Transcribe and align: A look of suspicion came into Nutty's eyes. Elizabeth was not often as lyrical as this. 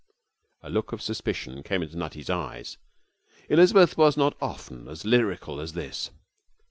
A 0.63 0.69
look 0.71 0.93
of 0.93 1.01
suspicion 1.03 1.61
came 1.61 1.83
into 1.83 1.95
Nutty's 1.95 2.27
eyes. 2.31 2.79
Elizabeth 3.49 3.95
was 3.99 4.17
not 4.17 4.35
often 4.41 4.87
as 4.87 5.05
lyrical 5.05 5.59
as 5.59 5.73
this. 5.73 6.09